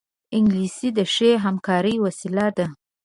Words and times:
انګلیسي 0.37 0.89
د 0.97 0.99
ښې 1.13 1.31
همکارۍ 1.45 1.95
وسیله 2.05 2.47
ده 2.57 2.67